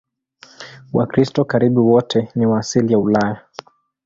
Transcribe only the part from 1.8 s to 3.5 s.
wote ni wa asili ya Ulaya.